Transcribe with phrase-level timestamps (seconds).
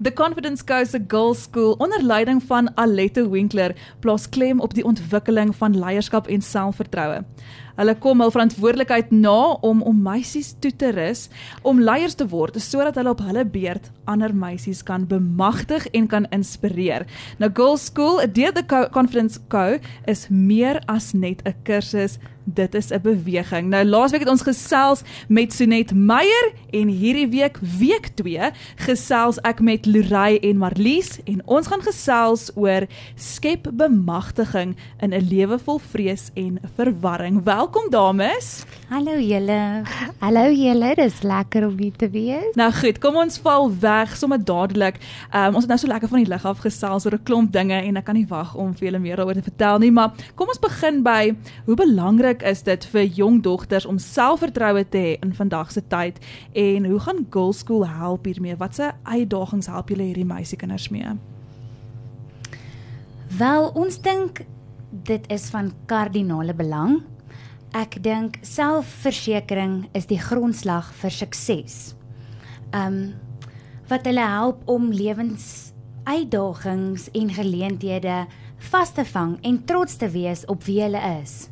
[0.00, 5.50] The Confidence Coast Girls School onder leiding van Alette Winkler plaas klem op die ontwikkeling
[5.56, 7.24] van leierskap en selfvertroue.
[7.74, 11.24] Hulle kom hul verantwoordelikheid na om om meisies toe te rus
[11.66, 16.30] om leiers te word sodat hulle op hulle beurt ander meisies kan bemagtig en kan
[16.30, 17.02] inspireer.
[17.42, 22.20] Nou Girls School, deur the Confidence Co is meer as net 'n kursus
[22.54, 23.68] dit is 'n beweging.
[23.68, 29.60] Nou laasweek het ons gesels met Sonet Meyer en hierdie week week 2 gesels ek
[29.60, 35.78] met Lorey en Marlies en ons gaan gesels oor skep bemagtiging in 'n lewe vol
[35.78, 37.44] vrees en verwarring.
[37.44, 38.64] Welkom dames.
[38.88, 39.82] Hallo julle.
[40.18, 42.54] Hallo julle, dis lekker om hier te wees.
[42.54, 44.96] Nou goed, kom ons val weg sommer dadelik.
[45.34, 47.74] Um, ons het nou so lekker van die lig af gesels oor 'n klomp dinge
[47.74, 50.48] en ek kan nie wag om vir julle meer daaroor te vertel nie, maar kom
[50.48, 55.18] ons begin by hoe belangrik belangrik is dit vir jong dogters om selfvertroue te hê
[55.22, 56.18] in vandag se tyd
[56.54, 58.56] en hoe gaan Girl School help hiermee?
[58.56, 61.16] Watse uitdagings help julle hierdie meisiekinders mee?
[63.38, 64.44] Wel, ons dink
[64.90, 67.02] dit is van kardinale belang.
[67.74, 71.94] Ek dink selfversekering is die grondslag vir sukses.
[72.72, 73.14] Um
[73.88, 75.72] wat hulle help om lewens
[76.04, 78.26] uitdagings en geleenthede
[78.70, 81.48] vas te vang en trots te wees op wie hulle is.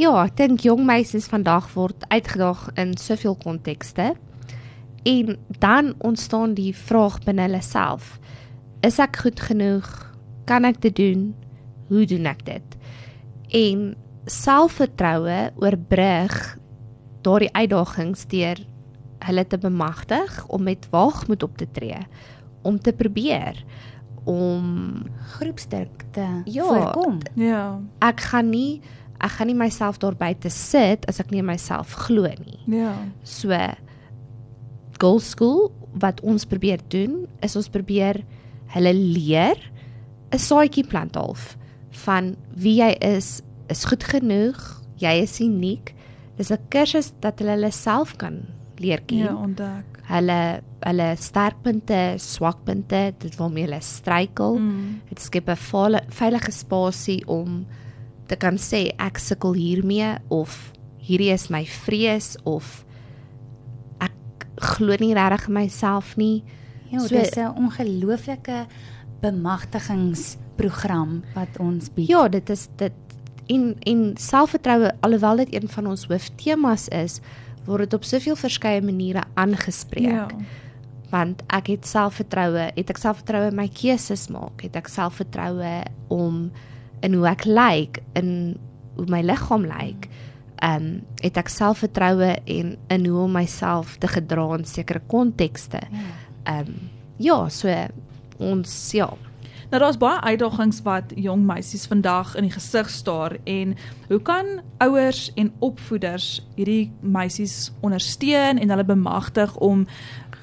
[0.00, 4.14] Ja, ek dink jong meisies vandag word uitgedaag in soveel kontekste.
[5.04, 8.14] En dan ontstaan die vraag binne hulle self:
[8.80, 9.90] Is ek goed genoeg?
[10.48, 11.26] Kan ek dit doen?
[11.90, 12.78] Hoe doen ek dit?
[13.52, 13.82] En
[14.24, 16.38] selfvertroue oorbrug
[17.20, 18.62] daardie uitdagings deur
[19.28, 22.00] hulle te bemagtig om met waagmoed op te tree,
[22.64, 23.60] om te probeer
[24.24, 25.04] om
[25.36, 27.20] groepsdruk te ja, voorkom.
[27.34, 27.80] Ja.
[28.00, 28.80] Ek gaan nie
[29.20, 32.60] ek gaan nie myself daar buite sit as ek nie myself glo nie.
[32.66, 32.94] Ja.
[33.24, 33.56] So
[35.00, 38.22] Gold School wat ons probeer doen is ons probeer
[38.74, 39.58] hulle leer
[40.32, 41.56] 'n saadjie plant half
[42.06, 44.58] van wie jy is is goed genoeg,
[44.98, 45.94] jy is uniek.
[46.36, 48.46] Dis 'n kursus dat hulle hulle self kan
[48.78, 49.18] leer ken.
[49.18, 50.00] Ja, ontdek.
[50.08, 54.58] Hulle hulle sterkpunte, swakpunte, dit waarmee hulle struikel.
[54.58, 55.00] Mm.
[55.08, 55.56] Dit skep 'n
[56.08, 57.66] veilige spasie om
[58.30, 60.70] te kan sê ek sukkel hiermee of
[61.02, 62.84] hierdie is my vrees of
[64.04, 64.46] ek
[64.76, 66.44] glo nie regtig myself nie.
[66.90, 68.66] Ja, so, dis 'n ongelooflike
[69.20, 72.08] bemagtigingsprogram wat ons bied.
[72.08, 72.92] Ja, dit is dit
[73.46, 77.20] en en selfvertroue alhoewel dit een van ons hooftemas is,
[77.66, 80.06] word dit op soveel verskeie maniere aangespreek.
[80.06, 80.28] Ja.
[81.10, 86.50] Want ek het selfvertroue, het ek selfvertroue in my keuses maak, het ek selfvertroue om
[87.00, 88.58] in hoe ek lyk, in
[88.96, 90.08] hoe my liggaam lyk.
[90.60, 95.80] Ehm um, het ek selfvertroue en in hoe om myself te gedra in sekere kontekste.
[95.90, 96.12] Ja.
[96.44, 97.68] Ehm um, ja, so
[98.38, 99.10] ons ja.
[99.70, 103.76] Nou daar's baie uitdagings wat jong meisies vandag in die gesig staar en
[104.08, 104.46] hoe kan
[104.82, 109.86] ouers en opvoeders hierdie meisies ondersteun en hulle bemagtig om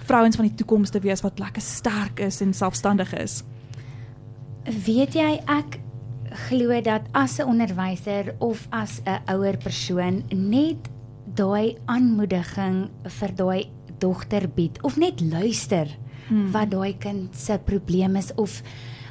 [0.08, 3.42] vrouens van die toekoms te wees wat lekker sterk is en selfstandig is?
[4.86, 5.80] Weet jy ek
[6.48, 10.90] glo dat as 'n onderwyser of as 'n ouer persoon net
[11.36, 15.88] daai aanmoediging vir daai dogter bied of net luister
[16.28, 16.52] hmm.
[16.52, 18.62] wat daai kind se probleem is of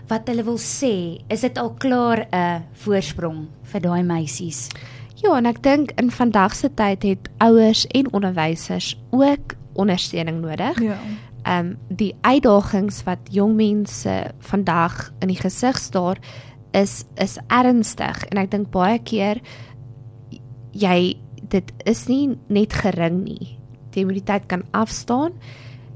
[0.08, 4.68] wat hulle wil sê, is dit al klaar 'n voorsprong vir daai meisies.
[5.16, 10.80] Ja, en ek dink in vandag se tyd het ouers en onderwysers ook ondersteuning nodig.
[10.80, 10.98] Ja.
[11.42, 16.18] Ehm um, die uitdagings wat jong mense vandag in die gesig staar
[16.76, 19.40] is is ernstig en ek dink baie keer
[20.76, 21.16] jy
[21.50, 23.56] dit is nie net gering nie.
[23.96, 25.32] Jy moet die tyd kan afstaan.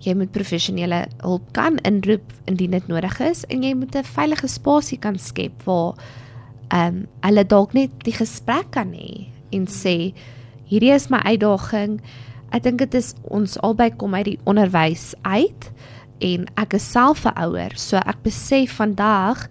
[0.01, 4.49] Jy moet professionele hulp kan inroep indien dit nodig is en jy moet 'n veilige
[4.49, 5.95] spasie kan skep waar
[6.71, 10.15] ehm um, hulle dalk net die gesprek kan hê en sê
[10.71, 12.01] hierdie is my uitdaging.
[12.53, 15.71] Ek dink dit is ons albei kom uit die onderwys uit
[16.21, 19.49] en ek is self 'n ouer, so ek besef vandag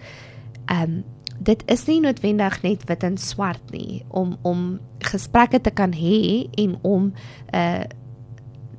[0.70, 1.04] ehm um,
[1.39, 4.80] dit is nie noodwendig net wit en swart nie om om
[5.12, 7.83] gesprekke te kan hê en om 'n uh,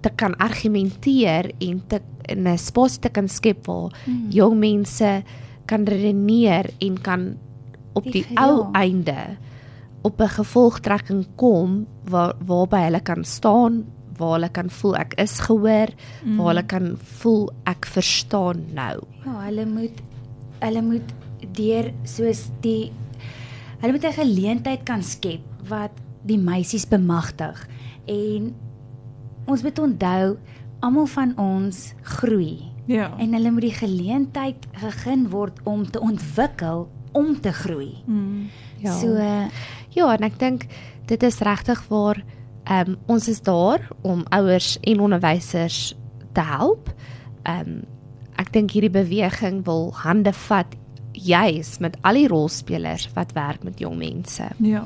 [0.00, 4.30] te kan argumenteer en te 'n spasie te kan skep waar hmm.
[4.30, 5.22] jong mense
[5.66, 7.36] kan redeneer en kan
[7.92, 9.36] op die, die ou einde
[10.02, 13.84] op 'n gevolgtrekking kom waar waarby hulle kan staan
[14.16, 15.88] waar hulle kan voel ek is gehoor
[16.24, 16.36] mm.
[16.36, 20.02] waar hulle kan voel ek verstaan nou ja hulle moet
[20.60, 21.08] hulle moet
[21.52, 22.92] deur soos die
[23.80, 25.92] hulle moet 'n geleentheid kan skep wat
[26.24, 27.68] die meisies bemagtig
[28.06, 28.54] en
[29.46, 30.36] ons moet onthou
[30.80, 33.10] almal van ons groei Ja.
[33.18, 38.02] en hulle moet die geleentheid gegeen word om te ontwikkel om te groei.
[38.06, 38.48] Mm.
[38.78, 38.92] Ja.
[38.92, 39.46] So uh,
[39.90, 40.66] Ja, en ek dink
[41.06, 42.22] dit is regtig waar
[42.64, 45.94] ehm um, ons is daar om ouers en onderwysers
[46.32, 46.92] te help.
[47.42, 47.80] Ehm um,
[48.40, 50.76] ek dink hierdie beweging wil hande vat
[51.22, 54.48] juis met al die rolspelers wat werk met jong mense.
[54.58, 54.84] Ja.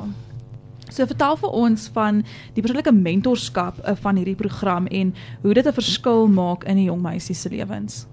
[0.90, 2.22] So vertel vir ons van
[2.54, 6.90] die persoonlike mentorskap uh, van hierdie program en hoe dit 'n verskil maak in die
[6.90, 8.06] jong meisie se lewens.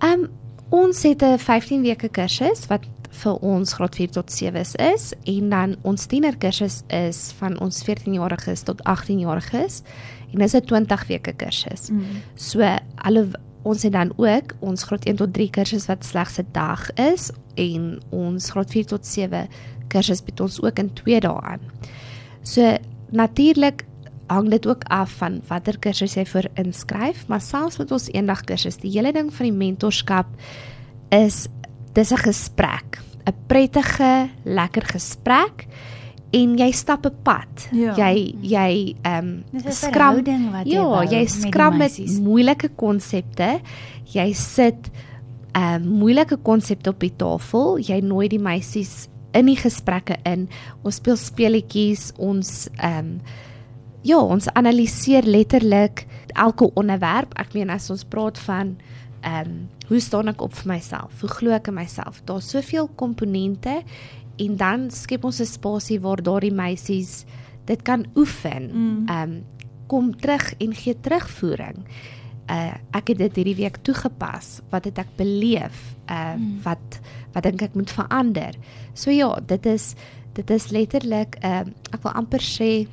[0.00, 0.28] Ehm um,
[0.70, 5.50] ons het 'n 15 weke kursus wat vir ons graad 4 tot 7's is en
[5.50, 9.82] dan ons tienerkursus is van ons 14-jariges tot 18-jariges
[10.32, 11.90] en dis 'n 20 weke kursus.
[11.90, 12.04] Mm.
[12.34, 12.60] So
[12.96, 13.28] alle
[13.62, 17.30] ons het dan ook ons graad 1 tot 3 kursus wat slegs 'n dag is
[17.54, 19.48] en ons graad 4 tot 7
[19.88, 21.60] kursus bied ons ook in 2 dae aan.
[22.42, 22.76] So
[23.10, 23.84] natuurlik
[24.26, 28.44] hang dit ook af van watter kursus jy vir inskryf, maar selfs met ons eendag
[28.46, 30.26] kursus, die hele ding van die mentorskap
[31.10, 31.48] is
[31.92, 35.66] dis 'n gesprek, 'n prettige, lekker gesprek
[36.32, 37.68] en jy stap 'n pad.
[37.72, 37.94] Ja.
[37.96, 42.18] Jy jy ehm 'n skram verhouding wat jy Ja, bou jy met skram met meisies.
[42.20, 43.60] moeilike konsepte.
[44.04, 44.90] Jy sit
[45.54, 47.78] 'n uh, moeilike konsep op die tafel.
[47.78, 50.48] Jy nooi die meisies in die gesprekke in.
[50.82, 53.20] Ons speel speletjies, ons ehm um,
[54.02, 57.34] ja, ons analiseer letterlik elke onderwerp.
[57.38, 58.76] Ek meen as ons praat van
[59.22, 61.20] ehm um, hoe staan ek op vir myself?
[61.20, 62.22] Hoe glo ek in myself?
[62.24, 63.82] Daar's soveel komponente
[64.40, 67.24] en dan skep ons 'n spasie waar daardie meisies
[67.64, 68.70] dit kan oefen.
[68.72, 69.08] Mm.
[69.08, 69.44] Ehm um,
[69.86, 71.84] kom terug en gee terugvoering.
[72.50, 74.60] Uh ek het dit hierdie week toegepas.
[74.70, 75.94] Wat het ek beleef?
[76.08, 76.60] Uh Mm.
[76.62, 77.00] wat
[77.32, 78.54] wat dink ek moet verander?
[78.94, 79.94] So ja, dit is
[80.40, 82.86] dit is letterlik 'n uh, ek wil amper sê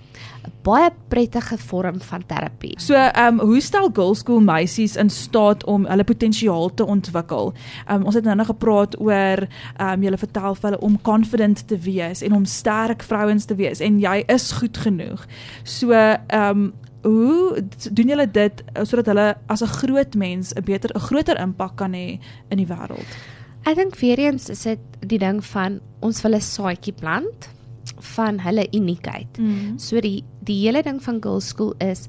[0.48, 2.74] 'n baie prettige vorm van terapie.
[2.80, 7.54] So, ehm um, hoe stel Girls School meisies in staat om hulle potensiaal te ontwikkel?
[7.88, 9.48] Ehm um, ons het nou nog gepraat oor
[9.78, 13.56] ehm um, jy vertel vir hulle om confident te wees en om sterk vrouens te
[13.56, 15.26] wees en jy is goed genoeg.
[15.64, 16.18] So, ehm
[16.50, 21.00] um, hoe doen julle dit uh, sodat hulle as 'n groot mens 'n beter 'n
[21.00, 22.20] groter impak kan hê
[22.50, 23.12] in die wêreld?
[23.68, 27.50] Ek dink weer eens is dit die ding van ons wil 'n saadjie plant
[28.16, 29.38] van hulle uniekheid.
[29.38, 29.78] Mm.
[29.78, 32.08] So die die hele ding van Girls School is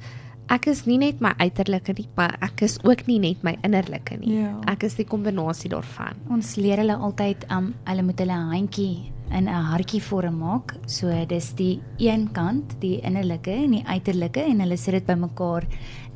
[0.48, 4.16] ek is nie net my uiterlike nie, maar ek is ook nie net my innerlike
[4.20, 4.38] nie.
[4.38, 4.54] Ja.
[4.66, 6.14] Ek is die kombinasie daarvan.
[6.30, 10.76] Ons leer hulle altyd um hulle moet hulle handjie in 'n hartjie vorm maak.
[10.86, 15.66] So dis die een kant, die innerlike en die uiterlike en hulle sit dit bymekaar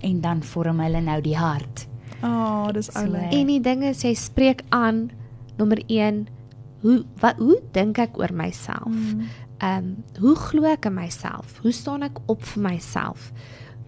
[0.02, 1.88] en dan vorm hulle nou die hart.
[2.22, 3.32] Ah, oh, dis So, oulik.
[3.32, 5.10] En die ding is jy spreek aan
[5.56, 6.26] nommer 1
[6.82, 8.88] hoe wat hoe dink ek oor myself?
[8.92, 9.20] Mm.
[9.62, 11.58] Ehm um, hoe glo ek in myself?
[11.62, 13.32] Hoe staan ek op vir myself?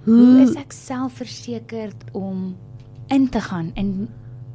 [0.05, 2.57] Hoe is ek selfversekerd om
[3.09, 4.09] in te gaan in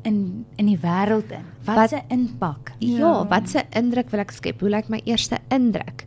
[0.03, 1.43] in in die wêreld in?
[1.65, 2.71] Wat Wat- 'n impak?
[2.79, 3.27] Ja, Ja.
[3.27, 4.59] wat 'n indruk wil ek skep?
[4.59, 6.05] Hoe lyk my eerste indruk?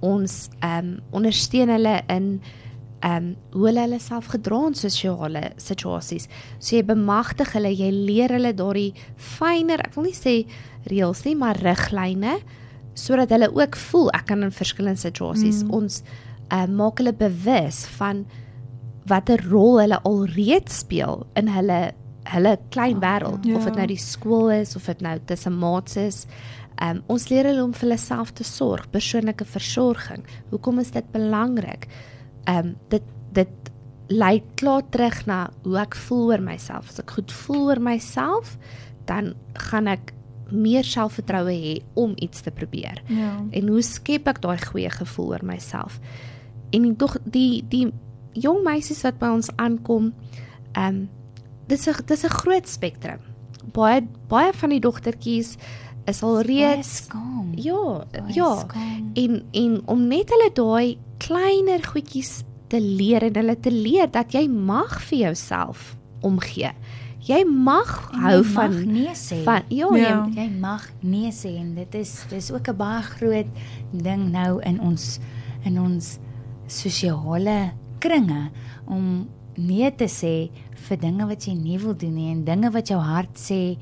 [0.00, 2.40] Ons ehm um, ondersteun hulle in
[3.02, 6.28] ehm um, hoe hulle hulle self gedra in sosiale situasies.
[6.58, 10.34] So jy bemagtig hulle, jy leer hulle daardie fyner, ek wil nie sê
[10.90, 12.36] reëls nie, maar riglyne
[12.94, 15.64] sodat hulle ook voel ek kan in verskillende situasies.
[15.64, 15.74] Mm.
[15.74, 16.02] Ons
[16.52, 18.24] ehm uh, maak hulle bewus van
[19.10, 21.80] watter rol hulle alreeds speel in hulle
[22.32, 23.56] hulle klein wêreld Ja.
[23.56, 26.26] of dit nou die skool is of dit nou tussen maats is.
[26.82, 30.22] Um, ons leer hulle om vir hulle self te sorg, persoonlike versorging.
[30.50, 31.88] Hoekom is dit belangrik?
[32.50, 33.70] Um dit dit
[34.12, 36.90] lei klaar terug na hoe ek voel oor myself.
[36.90, 38.56] As ek goed voel oor myself,
[39.08, 39.34] dan
[39.70, 40.12] gaan ek
[40.52, 43.00] meer selfvertroue hê om iets te probeer.
[43.08, 43.38] Ja.
[43.56, 45.98] En hoe skep ek daai goeie gevoel oor myself?
[46.76, 47.86] En tog die die
[48.32, 50.12] jong meisies wat by ons aankom,
[50.72, 51.08] ehm um,
[51.68, 53.20] dis 'n dis 'n groot spektrum.
[53.72, 55.56] Baie baie van die dogtertjies
[56.06, 57.08] is al reeds
[57.56, 58.56] ja, Baie ja.
[58.58, 59.10] skaam.
[59.14, 64.32] En en om net hulle daai kleiner goedjies te leer en hulle te leer dat
[64.34, 66.70] jy mag vir jouself omgee.
[67.22, 69.42] Jy mag En hou jy van mag nee sê.
[69.44, 70.08] van ja, Ja.
[70.08, 70.28] ja.
[70.34, 73.46] jy mag nee sê en dit is dis ook 'n baie groot
[73.92, 75.20] ding nou in ons
[75.64, 76.18] in ons
[76.66, 78.50] sosiale kringe
[78.88, 80.50] om nee te sê
[80.88, 83.76] vir dinge wat jy nie wil doen nie en dinge wat jou hart sê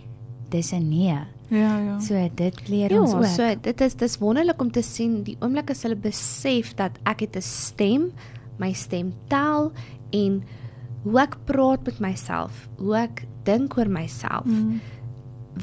[0.51, 1.19] dis 'n nee.
[1.51, 1.99] Ja, ja.
[2.01, 3.25] So dit leer Ja, ons ook.
[3.27, 7.21] so dit is dis wonderlik om te sien die oomblik as hulle besef dat ek
[7.21, 8.13] het 'n stem,
[8.59, 9.73] my stem tel
[10.13, 10.43] en
[11.03, 14.81] hoe ek praat met myself, hoe ek dink oor myself, Mm.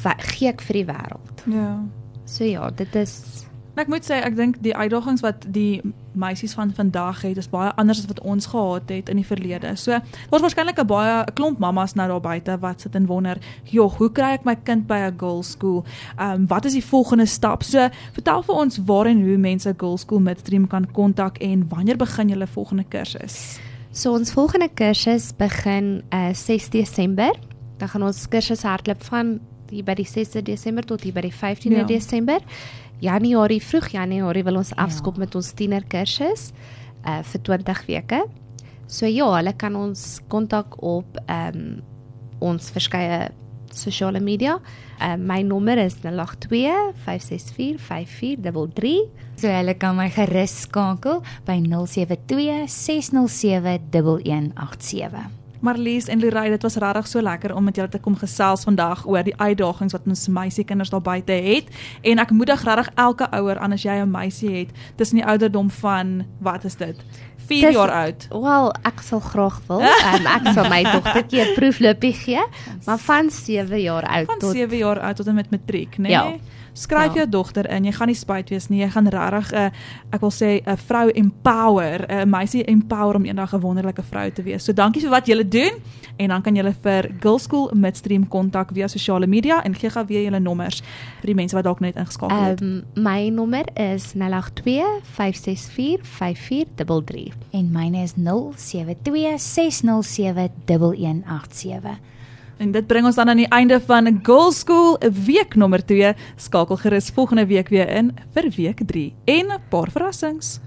[0.04, 1.44] wat gee ek vir die wêreld.
[1.46, 1.84] Ja.
[2.26, 3.46] So ja, dit is
[3.78, 5.82] ek moet sê ek dink die uitdagings wat die
[6.18, 9.76] meisies van vandag het is baie anders as wat ons gehad het in die verlede.
[9.76, 9.92] So
[10.30, 13.98] daar's waarskynlik 'n baie 'n klomp mammas nou daar buite wat sit en wonder, "Jog,
[13.98, 15.84] hoe kry ek my kind by 'n girls school?
[16.18, 19.74] Ehm um, wat is die volgende stap?" So vertel vir ons waar en hoe mense
[19.78, 23.60] girls school midstream kan kontak en wanneer begin julle volgende kursus?
[23.92, 27.36] So ons volgende kursus begin uh 6 Desember.
[27.78, 29.40] Dan gaan ons kursus hardloop van
[29.72, 31.84] hier by die 6de Desember tot hier by die 15de Ja.
[31.84, 31.86] ja.
[31.86, 32.40] Desember.
[33.00, 34.84] Januarie, vroeg Januarie wil ons Ja.
[34.86, 36.52] afskop met ons tiener kursus
[37.06, 38.26] uh vir 20 weke.
[38.88, 41.82] So ja, hulle kan ons kontak op ehm um,
[42.40, 43.32] ons verskeie
[43.74, 44.60] sosiale media.
[45.02, 49.10] Uh, my nommer is 082 564 5433.
[49.38, 55.37] So hulle kan my gerus skakel by 072 607 1187.
[55.60, 59.06] Marlies en Lorraine, dit was regtig so lekker om met julle te kom gesels vandag
[59.08, 61.72] oor die uitdagings wat ons meisiekinders daar buite het.
[62.02, 65.70] En ek moedig regtig elke ouer aan as jy 'n meisie het tussen die ouderdom
[65.70, 66.96] van wat is dit?
[67.48, 68.28] 4 Dis- jaar oud.
[68.32, 69.82] Wel, ek sal graag wil.
[69.82, 72.44] Um, ek sal my dogtertjie 'n proefloopie gee,
[72.86, 76.10] maar van 7 jaar oud Van tot 7 jaar oud tot en met matriek, né?
[76.10, 76.36] Ja.
[76.78, 77.14] Skryf Ja.
[77.26, 77.86] jou dogter in.
[77.86, 78.82] Jy gaan nie spyt wees nie.
[78.84, 79.70] Jy gaan regtig 'n uh,
[80.14, 84.44] ek wil sê 'n vrou empower, 'n meisie empower om eendag 'n wonderlike vrou te
[84.44, 84.64] wees.
[84.64, 85.72] So dankie vir wat julle doen
[86.18, 90.06] en dan kan julle vir Girl School Midstream kontak via sosiale media en gee gou
[90.06, 90.82] weer julle nommers
[91.22, 92.62] vir die mense wat dalk net ingeskakel het.
[92.62, 97.37] Um, my nommer is 082 564 5433.
[97.52, 101.98] En myne is 072 607 1187.
[102.58, 106.14] En dit bring ons dan aan die einde van Girl School week nommer 2.
[106.36, 110.60] Skakel gerus volgende week weer in vir week 3 en 'n paar verrassings.